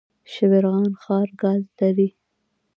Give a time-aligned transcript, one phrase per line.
[0.31, 2.09] شبرغان ښار ګاز لري؟